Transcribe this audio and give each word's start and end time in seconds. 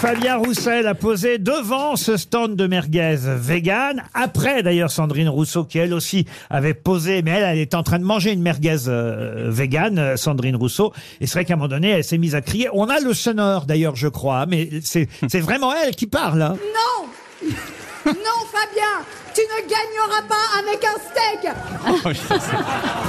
Fabien 0.00 0.36
Roussel 0.38 0.86
a 0.86 0.94
posé 0.94 1.36
devant 1.36 1.94
ce 1.94 2.16
stand 2.16 2.56
de 2.56 2.66
merguez 2.66 3.16
vegan. 3.20 4.02
Après, 4.14 4.62
d'ailleurs, 4.62 4.90
Sandrine 4.90 5.28
Rousseau, 5.28 5.64
qui 5.64 5.76
elle 5.78 5.92
aussi 5.92 6.24
avait 6.48 6.72
posé, 6.72 7.20
mais 7.22 7.32
elle, 7.32 7.42
elle 7.44 7.58
est 7.58 7.74
en 7.74 7.82
train 7.82 7.98
de 7.98 8.04
manger 8.04 8.32
une 8.32 8.40
merguez 8.40 8.88
euh, 8.88 9.48
vegan, 9.50 9.98
euh, 9.98 10.16
Sandrine 10.16 10.56
Rousseau. 10.56 10.94
Et 11.20 11.26
c'est 11.26 11.34
vrai 11.34 11.44
qu'à 11.44 11.52
un 11.52 11.56
moment 11.58 11.68
donné, 11.68 11.90
elle 11.90 12.04
s'est 12.04 12.16
mise 12.16 12.34
à 12.34 12.40
crier. 12.40 12.68
On 12.72 12.88
a 12.88 12.98
le 12.98 13.12
sonore, 13.12 13.66
d'ailleurs, 13.66 13.94
je 13.94 14.08
crois, 14.08 14.46
mais 14.46 14.70
c'est 14.82 15.06
c'est 15.28 15.40
vraiment 15.40 15.72
elle 15.74 15.94
qui 15.94 16.06
parle. 16.06 16.40
hein. 16.42 16.56
Non 16.62 17.06
Non, 18.06 18.12
Fabien 18.50 19.04
Tu 19.34 19.40
ne 19.42 19.60
gagneras 19.62 20.22
pas 20.28 20.34
avec 20.58 20.84
un 20.84 20.98
steak 20.98 22.20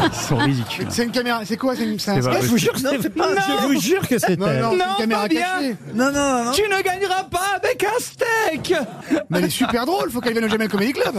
Ils 0.06 0.28
sont 0.28 0.38
ridicules. 0.38 0.88
C'est 0.90 1.04
une 1.04 1.12
caméra, 1.12 1.42
c'est 1.46 1.58
quoi 1.58 1.76
C'est 1.76 1.84
une 1.84 2.00
c'est 2.00 2.12
un 2.12 2.22
pas 2.22 2.42
Je 2.42 2.48
vous 2.48 2.58
jure, 2.58 2.74
que 2.74 2.80
c'est- 2.80 2.88
je 3.02 3.68
vous 3.68 3.80
jure 3.82 4.08
que 4.08 4.20
c'est 4.20 4.38
Non, 4.38 4.48
elle. 4.48 4.62
non, 4.62 4.72
c'est 4.72 4.78
Non, 4.78 4.86
une 4.92 4.98
caméra 4.98 5.28
cachée. 5.30 5.76
Non, 5.94 6.12
non, 6.12 6.46
non. 6.46 6.52
Tu 6.52 6.62
ne 6.64 6.82
gagneras 6.82 7.24
pas 7.24 7.58
avec 7.64 7.84
un 7.84 8.00
steak 8.00 8.74
Mais 9.30 9.40
elle 9.40 9.46
est 9.46 9.50
super 9.50 9.86
drôle, 9.86 10.12
faut 10.12 10.22
qu'elle 10.22 10.34
vienne 10.34 10.46
au 10.46 10.50
Jamel 10.50 10.70
Comedy 10.70 10.94
Club. 10.94 11.16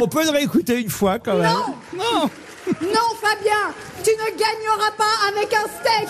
On 0.00 0.06
peut 0.08 0.24
le 0.24 0.30
réécouter 0.30 0.80
une 0.80 0.90
fois 0.90 1.18
quand 1.18 1.36
même. 1.36 1.50
Non 1.96 2.30
Non 2.66 2.88
Non, 2.94 3.08
Fabien 3.20 3.74
Tu 4.02 4.10
ne 4.10 4.30
gagneras 4.38 4.90
pas 4.96 5.04
avec 5.28 5.52
un 5.54 5.66
steak 5.68 6.08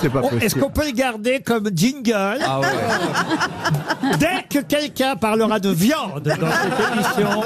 C'est 0.00 0.08
pas 0.10 0.20
On- 0.22 0.38
Est-ce 0.38 0.54
qu'on 0.56 0.70
peut 0.70 0.84
le 0.86 0.92
garder 0.92 1.40
comme 1.40 1.70
jingle 1.74 2.38
Ah 2.44 2.60
ouais. 2.60 2.66
Dès 4.18 4.44
que 4.50 4.58
quelqu'un 4.64 5.16
parlera 5.16 5.58
de 5.60 5.70
viande 5.70 6.22
dans 6.22 6.50
cette 6.52 6.80
émission, 6.92 7.42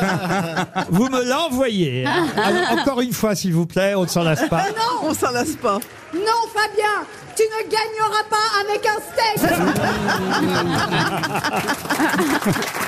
vous 0.90 1.08
me 1.08 1.22
l'envoyez. 1.28 2.06
Alors, 2.06 2.78
encore 2.78 3.00
une 3.00 3.12
fois, 3.12 3.34
s'il 3.34 3.54
vous 3.54 3.66
plaît, 3.66 3.94
on 3.94 4.02
ne 4.02 4.06
s'en 4.08 4.22
lasse 4.24 4.48
pas. 4.48 4.64
On 5.02 5.14
s'en 5.14 5.30
lasse 5.30 5.56
pas. 5.62 5.78
Non, 6.14 6.48
Fabien 6.54 7.04
Tu 7.36 7.42
ne 7.44 7.62
gagneras 7.70 8.24
pas 8.28 8.48
avec 8.64 8.86
un 8.86 8.98
steak 9.12 9.38